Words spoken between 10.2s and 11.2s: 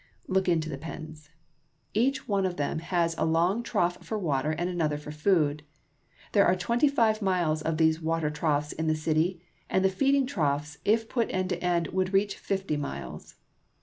troughs, if